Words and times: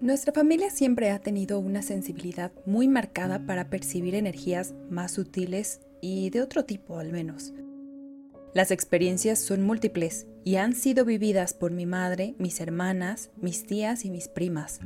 Nuestra 0.00 0.32
familia 0.32 0.70
siempre 0.70 1.10
ha 1.10 1.18
tenido 1.18 1.58
una 1.58 1.82
sensibilidad 1.82 2.52
muy 2.66 2.86
marcada 2.86 3.44
para 3.46 3.68
percibir 3.68 4.14
energías 4.14 4.72
más 4.90 5.10
sutiles 5.10 5.80
y 6.00 6.30
de 6.30 6.40
otro 6.40 6.64
tipo 6.64 6.98
al 6.98 7.10
menos. 7.10 7.52
Las 8.54 8.70
experiencias 8.70 9.40
son 9.40 9.64
múltiples 9.64 10.28
y 10.44 10.54
han 10.54 10.76
sido 10.76 11.04
vividas 11.04 11.52
por 11.52 11.72
mi 11.72 11.84
madre, 11.84 12.36
mis 12.38 12.60
hermanas, 12.60 13.30
mis 13.40 13.66
tías 13.66 14.04
y 14.04 14.10
mis 14.10 14.28
primas. 14.28 14.78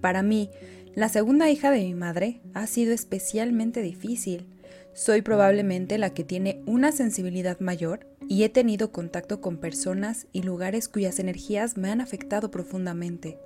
Para 0.00 0.22
mí, 0.22 0.50
la 0.94 1.08
segunda 1.08 1.50
hija 1.50 1.72
de 1.72 1.80
mi 1.80 1.94
madre 1.94 2.40
ha 2.54 2.68
sido 2.68 2.92
especialmente 2.92 3.82
difícil. 3.82 4.46
Soy 4.94 5.22
probablemente 5.22 5.98
la 5.98 6.14
que 6.14 6.22
tiene 6.22 6.62
una 6.64 6.92
sensibilidad 6.92 7.58
mayor 7.58 8.06
y 8.28 8.44
he 8.44 8.48
tenido 8.48 8.92
contacto 8.92 9.40
con 9.40 9.58
personas 9.58 10.28
y 10.30 10.42
lugares 10.42 10.88
cuyas 10.88 11.18
energías 11.18 11.76
me 11.76 11.90
han 11.90 12.00
afectado 12.00 12.52
profundamente 12.52 13.36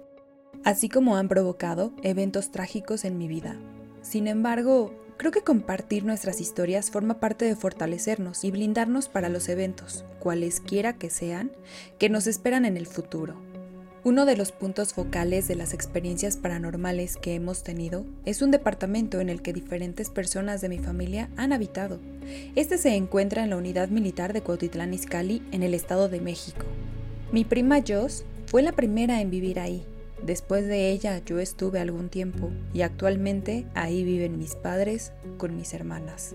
así 0.64 0.89
como 0.89 1.17
han 1.17 1.29
provocado 1.29 1.93
eventos 2.03 2.50
trágicos 2.50 3.04
en 3.04 3.18
mi 3.18 3.29
vida. 3.29 3.57
Sin 4.03 4.27
embargo, 4.27 4.95
creo 5.18 5.31
que 5.31 5.43
compartir 5.43 6.04
nuestras 6.04 6.40
historias 6.40 6.90
forma 6.90 7.21
parte 7.21 7.45
de 7.45 7.54
fortalecernos 7.54 8.45
y 8.45 8.50
blindarnos 8.50 9.09
para 9.09 9.29
los 9.29 9.49
eventos, 9.49 10.04
cualesquiera 10.18 10.95
que 10.95 11.11
sean, 11.11 11.53
que 11.99 12.09
nos 12.09 12.27
esperan 12.27 12.64
en 12.64 12.77
el 12.77 12.87
futuro. 12.87 13.37
Uno 14.04 14.27
de 14.27 14.37
los 14.37 14.53
puntos 14.53 14.93
focales 14.93 15.49
de 15.49 15.54
las 15.54 15.73
experiencias 15.73 16.37
paranormales 16.37 17.17
que 17.17 17.35
hemos 17.35 17.62
tenido 17.62 18.04
es 18.26 18.43
un 18.43 18.51
departamento 18.51 19.21
en 19.21 19.31
el 19.31 19.40
que 19.40 19.54
diferentes 19.54 20.11
personas 20.11 20.61
de 20.61 20.68
mi 20.68 20.79
familia 20.79 21.31
han 21.37 21.54
habitado. 21.54 22.01
Este 22.54 22.76
se 22.76 22.96
encuentra 22.96 23.45
en 23.45 23.51
la 23.51 23.57
unidad 23.57 23.89
militar 23.89 24.35
de 24.35 24.43
Cuautitlán 24.43 24.93
Izcalli, 24.93 25.43
en 25.53 25.62
el 25.62 25.73
Estado 25.73 26.11
de 26.11 26.21
México. 26.21 26.67
Mi 27.32 27.46
prima 27.46 27.82
Joss 27.87 28.25
fue 28.45 28.61
la 28.61 28.73
primera 28.73 29.23
en 29.23 29.31
vivir 29.31 29.59
ahí 29.59 29.87
Después 30.24 30.66
de 30.66 30.90
ella 30.90 31.22
yo 31.24 31.38
estuve 31.38 31.80
algún 31.80 32.08
tiempo 32.08 32.50
y 32.72 32.80
actualmente 32.80 33.67
ahí 33.75 34.05
viven 34.05 34.39
mis 34.39 34.55
padres 34.55 35.12
con 35.36 35.55
mis 35.55 35.75
hermanas. 35.75 36.34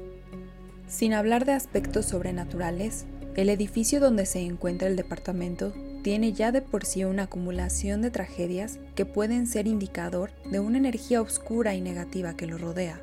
Sin 0.87 1.13
hablar 1.13 1.45
de 1.45 1.53
aspectos 1.53 2.05
sobrenaturales, 2.05 3.05
el 3.35 3.49
edificio 3.49 3.99
donde 3.99 4.27
se 4.27 4.41
encuentra 4.41 4.87
el 4.87 4.95
departamento 4.95 5.73
tiene 6.03 6.33
ya 6.33 6.51
de 6.51 6.61
por 6.61 6.85
sí 6.85 7.03
una 7.03 7.23
acumulación 7.23 8.01
de 8.01 8.11
tragedias 8.11 8.79
que 8.95 9.05
pueden 9.05 9.47
ser 9.47 9.67
indicador 9.67 10.31
de 10.51 10.59
una 10.59 10.77
energía 10.77 11.21
oscura 11.21 11.73
y 11.73 11.81
negativa 11.81 12.35
que 12.35 12.45
lo 12.45 12.57
rodea. 12.57 13.01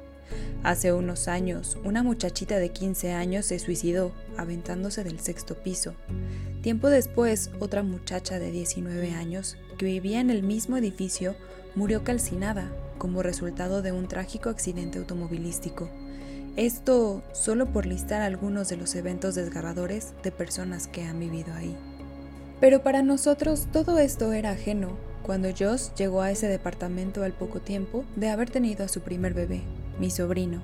Hace 0.67 0.93
unos 0.93 1.29
años, 1.29 1.79
una 1.85 2.03
muchachita 2.03 2.59
de 2.59 2.71
15 2.71 3.13
años 3.13 3.47
se 3.47 3.61
suicidó 3.61 4.11
aventándose 4.37 5.05
del 5.05 5.21
sexto 5.21 5.55
piso. 5.55 5.95
Tiempo 6.61 6.89
después, 6.89 7.53
otra 7.61 7.85
muchacha 7.85 8.41
de 8.41 8.51
19 8.51 9.13
años 9.13 9.57
que 9.79 9.87
vivía 9.87 10.19
en 10.19 10.29
el 10.29 10.43
mismo 10.43 10.77
edificio 10.77 11.37
murió 11.77 12.03
calcinada 12.03 12.69
como 12.99 13.23
resultado 13.23 13.81
de 13.81 13.93
un 13.93 14.09
trágico 14.09 14.49
accidente 14.49 14.99
automovilístico. 14.99 15.89
Esto 16.57 17.23
solo 17.33 17.67
por 17.67 17.87
listar 17.87 18.23
algunos 18.23 18.69
de 18.69 18.77
los 18.77 18.97
eventos 18.97 19.37
desgarradores 19.37 20.15
de 20.25 20.33
personas 20.33 20.89
que 20.89 21.05
han 21.05 21.21
vivido 21.21 21.55
ahí. 21.55 21.77
Pero 22.59 22.83
para 22.83 23.03
nosotros 23.03 23.69
todo 23.73 24.01
esto 24.01 24.33
era 24.33 24.51
ajeno 24.51 24.97
cuando 25.23 25.49
Joss 25.57 25.93
llegó 25.95 26.23
a 26.23 26.33
ese 26.33 26.49
departamento 26.49 27.23
al 27.23 27.35
poco 27.35 27.61
tiempo 27.61 28.05
de 28.17 28.31
haber 28.31 28.51
tenido 28.51 28.85
a 28.85 28.89
su 28.89 29.03
primer 29.03 29.33
bebé, 29.33 29.63
mi 29.99 30.11
sobrino. 30.11 30.63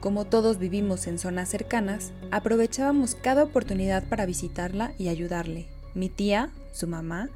Como 0.00 0.24
todos 0.24 0.58
vivimos 0.58 1.06
en 1.06 1.18
zonas 1.18 1.48
cercanas, 1.48 2.12
aprovechábamos 2.30 3.14
cada 3.14 3.44
oportunidad 3.44 4.02
para 4.08 4.26
visitarla 4.26 4.94
y 4.98 5.08
ayudarle. 5.08 5.68
Mi 5.94 6.08
tía, 6.08 6.50
su 6.72 6.88
mamá, 6.88 7.28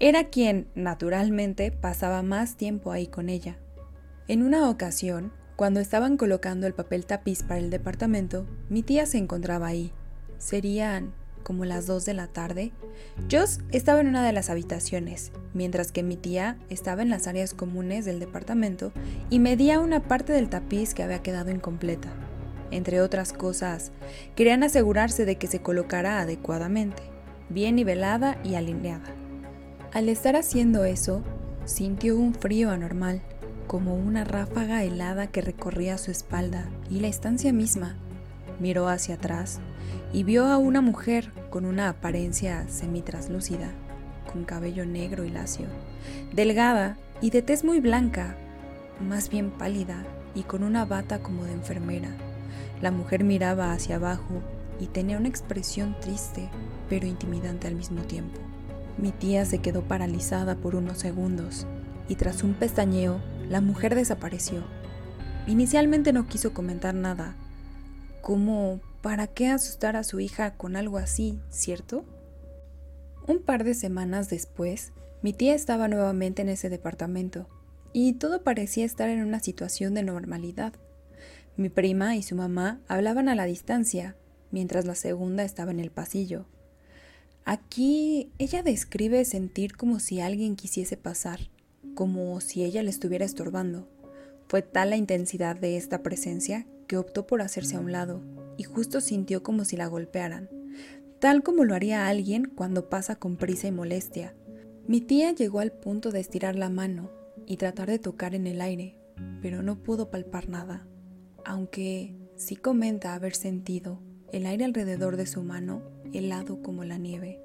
era 0.00 0.24
quien, 0.24 0.66
naturalmente, 0.74 1.70
pasaba 1.70 2.22
más 2.22 2.56
tiempo 2.56 2.90
ahí 2.90 3.06
con 3.06 3.28
ella. 3.28 3.56
En 4.26 4.42
una 4.42 4.68
ocasión, 4.68 5.32
cuando 5.56 5.80
estaban 5.80 6.16
colocando 6.16 6.66
el 6.66 6.74
papel 6.74 7.06
tapiz 7.06 7.42
para 7.42 7.60
el 7.60 7.70
departamento, 7.70 8.46
mi 8.68 8.82
tía 8.82 9.06
se 9.06 9.18
encontraba 9.18 9.68
ahí. 9.68 9.92
Serían 10.38 11.14
como 11.48 11.64
las 11.64 11.86
2 11.86 12.04
de 12.04 12.12
la 12.12 12.26
tarde. 12.26 12.72
Joss 13.32 13.60
estaba 13.72 14.00
en 14.00 14.08
una 14.08 14.24
de 14.24 14.34
las 14.34 14.50
habitaciones, 14.50 15.32
mientras 15.54 15.92
que 15.92 16.02
mi 16.02 16.18
tía 16.18 16.58
estaba 16.68 17.00
en 17.00 17.08
las 17.08 17.26
áreas 17.26 17.54
comunes 17.54 18.04
del 18.04 18.20
departamento 18.20 18.92
y 19.30 19.38
medía 19.38 19.80
una 19.80 20.02
parte 20.02 20.34
del 20.34 20.50
tapiz 20.50 20.92
que 20.92 21.02
había 21.02 21.22
quedado 21.22 21.50
incompleta. 21.50 22.10
Entre 22.70 23.00
otras 23.00 23.32
cosas, 23.32 23.92
querían 24.36 24.62
asegurarse 24.62 25.24
de 25.24 25.36
que 25.36 25.46
se 25.46 25.62
colocara 25.62 26.20
adecuadamente 26.20 27.02
bien 27.48 27.76
nivelada 27.76 28.36
y 28.44 28.54
alineada. 28.54 29.10
Al 29.94 30.10
estar 30.10 30.36
haciendo 30.36 30.84
eso, 30.84 31.22
sintió 31.64 32.18
un 32.18 32.34
frío 32.34 32.70
anormal, 32.70 33.22
como 33.66 33.94
una 33.94 34.24
ráfaga 34.24 34.84
helada 34.84 35.28
que 35.28 35.40
recorría 35.40 35.96
su 35.96 36.10
espalda 36.10 36.68
y 36.90 37.00
la 37.00 37.08
estancia 37.08 37.54
misma. 37.54 37.96
Miró 38.60 38.88
hacia 38.88 39.14
atrás 39.14 39.60
y 40.12 40.22
vio 40.24 40.46
a 40.46 40.56
una 40.56 40.80
mujer 40.80 41.32
con 41.50 41.64
una 41.64 41.88
apariencia 41.88 42.66
semitraslúcida, 42.68 43.70
con 44.32 44.44
cabello 44.44 44.86
negro 44.86 45.24
y 45.24 45.30
lacio, 45.30 45.66
delgada 46.32 46.96
y 47.20 47.30
de 47.30 47.42
tez 47.42 47.64
muy 47.64 47.80
blanca, 47.80 48.36
más 49.06 49.28
bien 49.28 49.50
pálida 49.50 50.04
y 50.34 50.42
con 50.42 50.62
una 50.62 50.84
bata 50.84 51.18
como 51.18 51.44
de 51.44 51.52
enfermera. 51.52 52.10
La 52.80 52.90
mujer 52.90 53.24
miraba 53.24 53.72
hacia 53.72 53.96
abajo 53.96 54.42
y 54.80 54.86
tenía 54.86 55.18
una 55.18 55.28
expresión 55.28 55.96
triste, 56.00 56.48
pero 56.88 57.06
intimidante 57.06 57.66
al 57.66 57.74
mismo 57.74 58.02
tiempo. 58.02 58.38
Mi 58.96 59.12
tía 59.12 59.44
se 59.44 59.58
quedó 59.58 59.82
paralizada 59.82 60.56
por 60.56 60.74
unos 60.74 60.98
segundos 60.98 61.66
y 62.08 62.14
tras 62.14 62.42
un 62.42 62.54
pestañeo, 62.54 63.20
la 63.48 63.60
mujer 63.60 63.94
desapareció. 63.94 64.62
Inicialmente 65.46 66.12
no 66.12 66.26
quiso 66.26 66.52
comentar 66.52 66.94
nada, 66.94 67.34
como 68.22 68.80
¿para 69.08 69.26
qué 69.26 69.46
asustar 69.48 69.96
a 69.96 70.04
su 70.04 70.20
hija 70.20 70.58
con 70.58 70.76
algo 70.76 70.98
así, 70.98 71.40
cierto? 71.48 72.04
Un 73.26 73.38
par 73.38 73.64
de 73.64 73.72
semanas 73.72 74.28
después, 74.28 74.92
mi 75.22 75.32
tía 75.32 75.54
estaba 75.54 75.88
nuevamente 75.88 76.42
en 76.42 76.50
ese 76.50 76.68
departamento 76.68 77.48
y 77.94 78.12
todo 78.12 78.42
parecía 78.42 78.84
estar 78.84 79.08
en 79.08 79.22
una 79.22 79.40
situación 79.40 79.94
de 79.94 80.02
normalidad. 80.02 80.74
Mi 81.56 81.70
prima 81.70 82.16
y 82.16 82.22
su 82.22 82.36
mamá 82.36 82.82
hablaban 82.86 83.30
a 83.30 83.34
la 83.34 83.46
distancia, 83.46 84.14
mientras 84.50 84.84
la 84.84 84.94
segunda 84.94 85.42
estaba 85.42 85.70
en 85.70 85.80
el 85.80 85.90
pasillo. 85.90 86.44
Aquí 87.46 88.30
ella 88.36 88.62
describe 88.62 89.24
sentir 89.24 89.74
como 89.74 90.00
si 90.00 90.20
alguien 90.20 90.54
quisiese 90.54 90.98
pasar, 90.98 91.40
como 91.94 92.38
si 92.42 92.62
ella 92.62 92.82
le 92.82 92.90
estuviera 92.90 93.24
estorbando. 93.24 93.88
Fue 94.48 94.60
tal 94.60 94.90
la 94.90 94.96
intensidad 94.98 95.56
de 95.56 95.78
esta 95.78 96.02
presencia 96.02 96.66
que 96.86 96.98
optó 96.98 97.26
por 97.26 97.40
hacerse 97.40 97.76
a 97.76 97.80
un 97.80 97.90
lado 97.90 98.37
y 98.58 98.64
justo 98.64 99.00
sintió 99.00 99.42
como 99.42 99.64
si 99.64 99.78
la 99.78 99.86
golpearan, 99.86 100.50
tal 101.20 101.42
como 101.42 101.64
lo 101.64 101.74
haría 101.74 102.08
alguien 102.08 102.52
cuando 102.54 102.90
pasa 102.90 103.16
con 103.16 103.36
prisa 103.36 103.68
y 103.68 103.72
molestia. 103.72 104.34
Mi 104.86 105.00
tía 105.00 105.32
llegó 105.32 105.60
al 105.60 105.72
punto 105.72 106.10
de 106.10 106.20
estirar 106.20 106.56
la 106.56 106.68
mano 106.68 107.10
y 107.46 107.56
tratar 107.56 107.88
de 107.88 107.98
tocar 107.98 108.34
en 108.34 108.46
el 108.46 108.60
aire, 108.60 108.96
pero 109.40 109.62
no 109.62 109.82
pudo 109.82 110.10
palpar 110.10 110.48
nada, 110.48 110.86
aunque 111.44 112.14
sí 112.36 112.56
comenta 112.56 113.14
haber 113.14 113.34
sentido 113.34 114.02
el 114.32 114.44
aire 114.44 114.64
alrededor 114.64 115.16
de 115.16 115.26
su 115.26 115.42
mano 115.42 115.82
helado 116.12 116.60
como 116.60 116.84
la 116.84 116.98
nieve. 116.98 117.40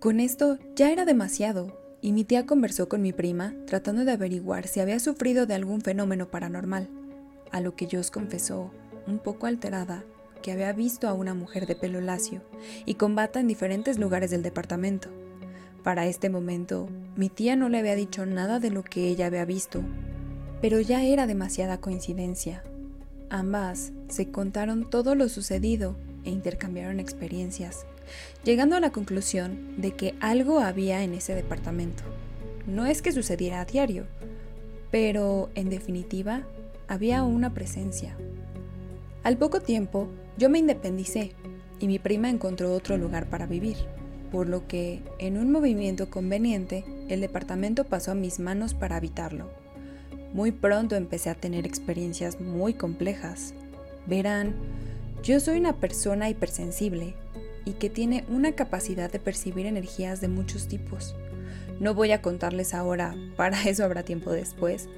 Con 0.00 0.20
esto 0.20 0.58
ya 0.74 0.90
era 0.90 1.04
demasiado, 1.04 1.80
y 2.00 2.12
mi 2.12 2.24
tía 2.24 2.44
conversó 2.44 2.88
con 2.88 3.00
mi 3.02 3.12
prima 3.12 3.54
tratando 3.66 4.04
de 4.04 4.12
averiguar 4.12 4.66
si 4.66 4.80
había 4.80 5.00
sufrido 5.00 5.46
de 5.46 5.54
algún 5.54 5.80
fenómeno 5.80 6.30
paranormal, 6.30 6.88
a 7.50 7.60
lo 7.60 7.76
que 7.76 7.88
Joss 7.90 8.10
confesó, 8.10 8.72
un 9.06 9.18
poco 9.18 9.46
alterada, 9.46 10.04
que 10.44 10.52
había 10.52 10.72
visto 10.74 11.08
a 11.08 11.14
una 11.14 11.32
mujer 11.32 11.66
de 11.66 11.74
pelo 11.74 12.02
lacio 12.02 12.42
y 12.84 12.94
con 12.94 13.16
bata 13.16 13.40
en 13.40 13.48
diferentes 13.48 13.98
lugares 13.98 14.30
del 14.30 14.42
departamento. 14.42 15.08
Para 15.82 16.06
este 16.06 16.28
momento, 16.28 16.88
mi 17.16 17.30
tía 17.30 17.56
no 17.56 17.68
le 17.68 17.78
había 17.78 17.96
dicho 17.96 18.26
nada 18.26 18.60
de 18.60 18.70
lo 18.70 18.84
que 18.84 19.08
ella 19.08 19.26
había 19.26 19.46
visto, 19.46 19.82
pero 20.60 20.80
ya 20.80 21.02
era 21.02 21.26
demasiada 21.26 21.80
coincidencia, 21.80 22.62
Ambas 23.34 23.92
se 24.06 24.30
contaron 24.30 24.88
todo 24.88 25.16
lo 25.16 25.28
sucedido 25.28 25.96
e 26.24 26.30
intercambiaron 26.30 27.00
experiencias, 27.00 27.84
llegando 28.44 28.76
a 28.76 28.80
la 28.80 28.90
conclusión 28.90 29.74
de 29.76 29.90
que 29.90 30.14
algo 30.20 30.60
había 30.60 31.02
en 31.02 31.14
ese 31.14 31.34
departamento. 31.34 32.04
No 32.68 32.86
es 32.86 33.02
que 33.02 33.10
sucediera 33.10 33.60
a 33.60 33.64
diario, 33.64 34.06
pero 34.92 35.50
en 35.56 35.68
definitiva 35.68 36.42
había 36.86 37.24
una 37.24 37.52
presencia. 37.54 38.16
Al 39.24 39.36
poco 39.36 39.60
tiempo 39.60 40.08
yo 40.36 40.50
me 40.50 40.58
independicé 40.58 41.32
y 41.78 41.86
mi 41.86 41.98
prima 41.98 42.28
encontró 42.28 42.72
otro 42.72 42.96
lugar 42.96 43.28
para 43.28 43.46
vivir, 43.46 43.76
por 44.32 44.48
lo 44.48 44.66
que, 44.66 45.02
en 45.18 45.38
un 45.38 45.52
movimiento 45.52 46.10
conveniente, 46.10 46.84
el 47.08 47.20
departamento 47.20 47.84
pasó 47.84 48.12
a 48.12 48.16
mis 48.16 48.40
manos 48.40 48.74
para 48.74 48.96
habitarlo. 48.96 49.50
Muy 50.32 50.50
pronto 50.50 50.96
empecé 50.96 51.30
a 51.30 51.36
tener 51.36 51.66
experiencias 51.66 52.40
muy 52.40 52.74
complejas. 52.74 53.54
Verán, 54.06 54.54
yo 55.22 55.38
soy 55.38 55.58
una 55.58 55.76
persona 55.76 56.28
hipersensible 56.28 57.14
y 57.64 57.74
que 57.74 57.88
tiene 57.88 58.24
una 58.28 58.52
capacidad 58.52 59.10
de 59.10 59.20
percibir 59.20 59.66
energías 59.66 60.20
de 60.20 60.28
muchos 60.28 60.66
tipos. 60.66 61.14
No 61.78 61.94
voy 61.94 62.12
a 62.12 62.20
contarles 62.20 62.74
ahora, 62.74 63.14
para 63.36 63.62
eso 63.68 63.84
habrá 63.84 64.02
tiempo 64.02 64.32
después, 64.32 64.88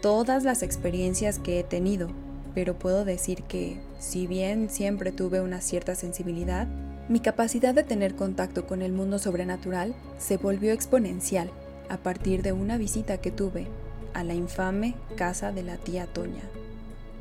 todas 0.00 0.44
las 0.44 0.62
experiencias 0.62 1.38
que 1.38 1.60
he 1.60 1.64
tenido, 1.64 2.08
pero 2.56 2.78
puedo 2.78 3.04
decir 3.04 3.42
que, 3.42 3.76
si 3.98 4.26
bien 4.26 4.70
siempre 4.70 5.12
tuve 5.12 5.42
una 5.42 5.60
cierta 5.60 5.94
sensibilidad, 5.94 6.66
mi 7.06 7.20
capacidad 7.20 7.74
de 7.74 7.82
tener 7.82 8.14
contacto 8.14 8.66
con 8.66 8.80
el 8.80 8.92
mundo 8.92 9.18
sobrenatural 9.18 9.94
se 10.16 10.38
volvió 10.38 10.72
exponencial 10.72 11.50
a 11.90 11.98
partir 11.98 12.40
de 12.40 12.52
una 12.52 12.78
visita 12.78 13.18
que 13.18 13.30
tuve 13.30 13.66
a 14.14 14.24
la 14.24 14.32
infame 14.32 14.94
casa 15.16 15.52
de 15.52 15.64
la 15.64 15.76
tía 15.76 16.06
Toña. 16.06 16.44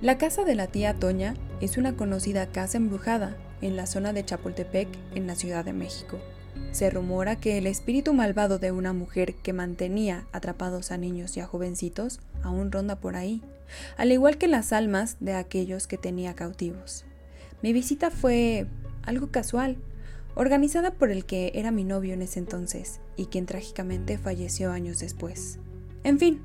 La 0.01 0.17
casa 0.17 0.45
de 0.45 0.55
la 0.55 0.67
tía 0.67 0.93
Toña 0.93 1.35
es 1.59 1.75
una 1.75 1.97
conocida 1.97 2.47
casa 2.47 2.77
embrujada 2.77 3.35
en 3.61 3.75
la 3.75 3.87
zona 3.87 4.13
de 4.13 4.23
Chapultepec, 4.23 4.87
en 5.15 5.27
la 5.27 5.35
Ciudad 5.35 5.65
de 5.65 5.73
México. 5.73 6.17
Se 6.71 6.89
rumora 6.89 7.35
que 7.35 7.57
el 7.57 7.67
espíritu 7.67 8.13
malvado 8.13 8.57
de 8.57 8.71
una 8.71 8.93
mujer 8.93 9.35
que 9.35 9.51
mantenía 9.51 10.27
atrapados 10.31 10.91
a 10.91 10.97
niños 10.97 11.35
y 11.35 11.41
a 11.41 11.45
jovencitos 11.45 12.21
aún 12.41 12.71
ronda 12.71 12.95
por 12.95 13.17
ahí, 13.17 13.41
al 13.97 14.11
igual 14.11 14.37
que 14.37 14.47
las 14.47 14.73
almas 14.73 15.17
de 15.19 15.33
aquellos 15.33 15.87
que 15.87 15.97
tenía 15.97 16.35
cautivos. 16.35 17.05
Mi 17.61 17.73
visita 17.73 18.11
fue 18.11 18.67
algo 19.03 19.31
casual, 19.31 19.77
organizada 20.35 20.91
por 20.91 21.11
el 21.11 21.25
que 21.25 21.51
era 21.55 21.71
mi 21.71 21.83
novio 21.83 22.13
en 22.13 22.21
ese 22.21 22.39
entonces 22.39 22.99
y 23.15 23.27
quien 23.27 23.45
trágicamente 23.45 24.17
falleció 24.17 24.71
años 24.71 24.99
después. 24.99 25.59
En 26.03 26.19
fin, 26.19 26.41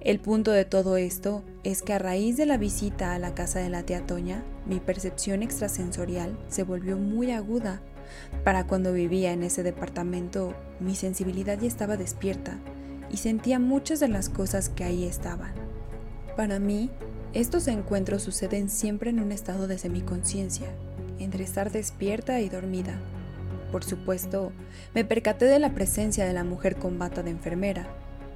el 0.00 0.18
punto 0.18 0.50
de 0.50 0.64
todo 0.64 0.96
esto 0.96 1.44
es 1.62 1.82
que 1.82 1.92
a 1.92 1.98
raíz 1.98 2.38
de 2.38 2.46
la 2.46 2.56
visita 2.56 3.14
a 3.14 3.18
la 3.18 3.34
casa 3.34 3.60
de 3.60 3.68
la 3.68 3.82
tía 3.82 4.06
Toña, 4.06 4.42
mi 4.66 4.80
percepción 4.80 5.42
extrasensorial 5.42 6.38
se 6.48 6.62
volvió 6.62 6.96
muy 6.96 7.30
aguda. 7.32 7.82
Para 8.42 8.66
cuando 8.66 8.94
vivía 8.94 9.32
en 9.32 9.42
ese 9.42 9.62
departamento, 9.62 10.54
mi 10.80 10.94
sensibilidad 10.94 11.60
ya 11.60 11.68
estaba 11.68 11.98
despierta 11.98 12.58
y 13.10 13.18
sentía 13.18 13.58
muchas 13.58 14.00
de 14.00 14.08
las 14.08 14.30
cosas 14.30 14.70
que 14.70 14.84
ahí 14.84 15.04
estaban. 15.04 15.69
Para 16.36 16.58
mí, 16.58 16.90
estos 17.32 17.66
encuentros 17.68 18.22
suceden 18.22 18.68
siempre 18.68 19.10
en 19.10 19.20
un 19.20 19.32
estado 19.32 19.66
de 19.66 19.78
semiconciencia, 19.78 20.68
entre 21.18 21.44
estar 21.44 21.70
despierta 21.72 22.40
y 22.40 22.48
dormida. 22.48 22.94
Por 23.72 23.84
supuesto, 23.84 24.52
me 24.94 25.04
percaté 25.04 25.44
de 25.44 25.58
la 25.58 25.74
presencia 25.74 26.24
de 26.24 26.32
la 26.32 26.44
mujer 26.44 26.76
con 26.76 26.98
bata 26.98 27.22
de 27.22 27.30
enfermera, 27.30 27.86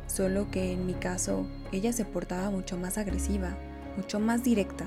solo 0.07 0.51
que 0.51 0.73
en 0.73 0.87
mi 0.87 0.95
caso 0.95 1.47
ella 1.73 1.93
se 1.93 2.05
portaba 2.05 2.51
mucho 2.51 2.77
más 2.77 2.99
agresiva, 2.99 3.57
mucho 3.97 4.21
más 4.21 4.45
directa. 4.45 4.87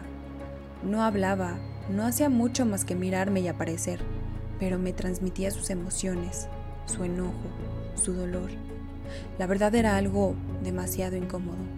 No 0.83 1.03
hablaba, 1.03 1.57
no 1.89 2.05
hacía 2.05 2.29
mucho 2.29 2.65
más 2.65 2.85
que 2.85 2.95
mirarme 2.95 3.39
y 3.39 3.47
aparecer, 3.47 3.99
pero 4.59 4.79
me 4.79 4.93
transmitía 4.93 5.51
sus 5.51 5.69
emociones, 5.69 6.47
su 6.85 7.03
enojo, 7.03 7.49
su 7.95 8.13
dolor. 8.13 8.51
La 9.39 9.47
verdad 9.47 9.73
era 9.75 9.97
algo 9.97 10.35
demasiado 10.63 11.15
incómodo. 11.15 11.76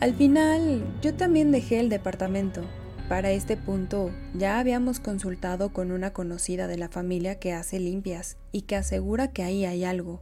Al 0.00 0.14
final, 0.14 0.84
yo 1.02 1.14
también 1.14 1.52
dejé 1.52 1.80
el 1.80 1.88
departamento. 1.88 2.62
Para 3.08 3.32
este 3.32 3.56
punto, 3.56 4.10
ya 4.34 4.58
habíamos 4.58 5.00
consultado 5.00 5.72
con 5.72 5.92
una 5.92 6.12
conocida 6.12 6.66
de 6.66 6.78
la 6.78 6.88
familia 6.88 7.38
que 7.38 7.52
hace 7.52 7.78
limpias 7.78 8.36
y 8.52 8.62
que 8.62 8.76
asegura 8.76 9.28
que 9.32 9.42
ahí 9.42 9.64
hay 9.64 9.84
algo, 9.84 10.20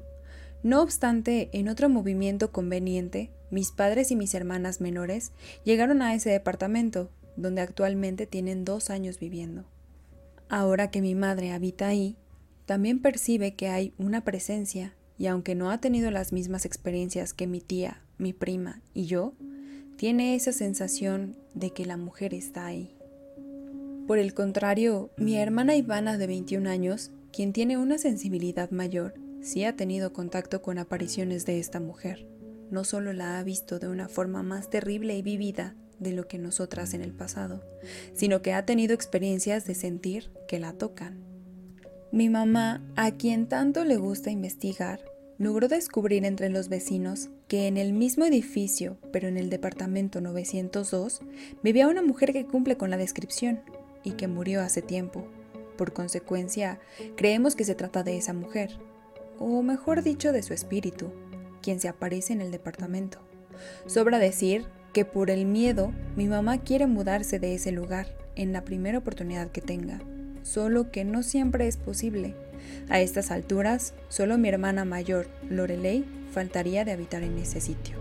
no 0.62 0.82
obstante, 0.82 1.50
en 1.52 1.68
otro 1.68 1.88
movimiento 1.88 2.50
conveniente, 2.50 3.30
mis 3.50 3.70
padres 3.70 4.10
y 4.10 4.16
mis 4.16 4.34
hermanas 4.34 4.80
menores 4.80 5.30
llegaron 5.64 6.02
a 6.02 6.14
ese 6.14 6.30
departamento, 6.30 7.10
donde 7.36 7.60
actualmente 7.60 8.26
tienen 8.26 8.64
dos 8.64 8.90
años 8.90 9.20
viviendo. 9.20 9.64
Ahora 10.48 10.90
que 10.90 11.00
mi 11.00 11.14
madre 11.14 11.52
habita 11.52 11.86
ahí, 11.86 12.16
también 12.66 13.00
percibe 13.00 13.54
que 13.54 13.68
hay 13.68 13.94
una 13.98 14.24
presencia, 14.24 14.96
y 15.16 15.26
aunque 15.26 15.54
no 15.54 15.70
ha 15.70 15.80
tenido 15.80 16.10
las 16.10 16.32
mismas 16.32 16.64
experiencias 16.64 17.34
que 17.34 17.46
mi 17.46 17.60
tía, 17.60 18.02
mi 18.18 18.32
prima 18.32 18.82
y 18.94 19.06
yo, 19.06 19.34
tiene 19.98 20.36
esa 20.36 20.52
sensación 20.52 21.36
de 21.54 21.72
que 21.72 21.84
la 21.84 21.96
mujer 21.96 22.32
está 22.32 22.66
ahí. 22.66 22.94
Por 24.06 24.18
el 24.20 24.32
contrario, 24.32 25.10
mi 25.16 25.36
hermana 25.36 25.74
Ivana 25.74 26.16
de 26.16 26.28
21 26.28 26.70
años, 26.70 27.10
quien 27.32 27.52
tiene 27.52 27.78
una 27.78 27.98
sensibilidad 27.98 28.70
mayor, 28.70 29.14
sí 29.42 29.64
ha 29.64 29.74
tenido 29.74 30.12
contacto 30.12 30.62
con 30.62 30.78
apariciones 30.78 31.46
de 31.46 31.58
esta 31.58 31.80
mujer. 31.80 32.28
No 32.70 32.84
solo 32.84 33.12
la 33.12 33.40
ha 33.40 33.42
visto 33.42 33.80
de 33.80 33.88
una 33.88 34.08
forma 34.08 34.44
más 34.44 34.70
terrible 34.70 35.16
y 35.16 35.22
vivida 35.22 35.74
de 35.98 36.12
lo 36.12 36.28
que 36.28 36.38
nosotras 36.38 36.94
en 36.94 37.02
el 37.02 37.12
pasado, 37.12 37.64
sino 38.14 38.40
que 38.40 38.52
ha 38.52 38.64
tenido 38.64 38.94
experiencias 38.94 39.66
de 39.66 39.74
sentir 39.74 40.30
que 40.46 40.60
la 40.60 40.74
tocan. 40.74 41.24
Mi 42.12 42.28
mamá, 42.28 42.86
a 42.94 43.10
quien 43.10 43.48
tanto 43.48 43.84
le 43.84 43.96
gusta 43.96 44.30
investigar, 44.30 45.00
logró 45.38 45.68
descubrir 45.68 46.24
entre 46.24 46.48
los 46.48 46.68
vecinos 46.68 47.30
que 47.46 47.68
en 47.68 47.76
el 47.76 47.92
mismo 47.92 48.24
edificio, 48.24 48.98
pero 49.12 49.28
en 49.28 49.36
el 49.36 49.50
departamento 49.50 50.20
902, 50.20 51.20
vivía 51.62 51.88
una 51.88 52.02
mujer 52.02 52.32
que 52.32 52.44
cumple 52.44 52.76
con 52.76 52.90
la 52.90 52.96
descripción 52.96 53.60
y 54.02 54.12
que 54.12 54.26
murió 54.26 54.60
hace 54.60 54.82
tiempo. 54.82 55.26
Por 55.76 55.92
consecuencia, 55.92 56.80
creemos 57.16 57.54
que 57.54 57.64
se 57.64 57.76
trata 57.76 58.02
de 58.02 58.16
esa 58.16 58.32
mujer, 58.32 58.70
o 59.38 59.62
mejor 59.62 60.02
dicho 60.02 60.32
de 60.32 60.42
su 60.42 60.52
espíritu, 60.52 61.12
quien 61.62 61.78
se 61.78 61.88
aparece 61.88 62.32
en 62.32 62.40
el 62.40 62.50
departamento. 62.50 63.20
Sobra 63.86 64.18
decir 64.18 64.66
que 64.92 65.04
por 65.04 65.30
el 65.30 65.44
miedo 65.46 65.92
mi 66.16 66.26
mamá 66.26 66.58
quiere 66.58 66.86
mudarse 66.86 67.38
de 67.38 67.54
ese 67.54 67.70
lugar 67.70 68.08
en 68.34 68.52
la 68.52 68.64
primera 68.64 68.98
oportunidad 68.98 69.52
que 69.52 69.60
tenga, 69.60 70.00
solo 70.42 70.90
que 70.90 71.04
no 71.04 71.22
siempre 71.22 71.68
es 71.68 71.76
posible. 71.76 72.34
A 72.88 73.00
estas 73.00 73.30
alturas, 73.30 73.94
solo 74.08 74.38
mi 74.38 74.48
hermana 74.48 74.84
mayor, 74.84 75.28
Lorelei, 75.48 76.04
faltaría 76.32 76.84
de 76.84 76.92
habitar 76.92 77.22
en 77.22 77.38
ese 77.38 77.60
sitio. 77.60 77.96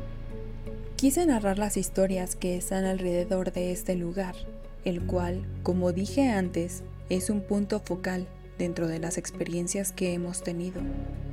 Quise 0.96 1.26
narrar 1.26 1.60
las 1.60 1.78
historias 1.78 2.36
que 2.36 2.58
están 2.58 2.86
alrededor 2.86 3.52
de 3.52 3.72
este 3.72 3.96
lugar, 3.96 4.36
el 4.84 5.02
cual, 5.06 5.46
como 5.64 5.92
dije 5.92 6.30
antes, 6.30 6.84
es 7.10 7.30
un 7.30 7.42
punto 7.42 7.80
focal 7.80 8.28
dentro 8.58 8.88
de 8.88 9.00
las 9.00 9.18
experiencias 9.18 9.92
que 9.92 10.14
hemos 10.14 10.44
tenido. 10.44 10.82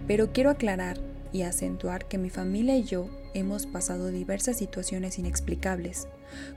Pero 0.07 0.33
quiero 0.33 0.51
aclarar 0.51 0.99
y 1.33 1.43
acentuar 1.43 2.07
que 2.07 2.19
mi 2.19 2.31
familia 2.31 2.77
y 2.77 2.85
yo 2.85 3.09
hemos 3.33 3.67
pasado 3.67 4.11
diversas 4.11 4.59
situaciones 4.59 5.19
inexplicables, 5.19 6.09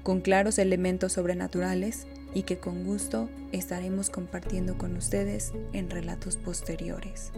con 0.04 0.22
claros 0.22 0.60
elementos 0.60 1.14
sobrenaturales 1.14 2.08
y 2.34 2.44
que 2.44 2.58
con 2.58 2.84
gusto 2.84 3.30
estaremos 3.52 4.10
compartiendo 4.10 4.78
con 4.78 4.96
ustedes 4.96 5.54
en 5.74 5.90
relatos 5.90 6.38
posteriores. 6.38 7.32